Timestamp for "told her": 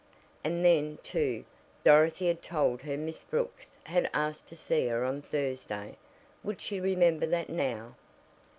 2.41-2.97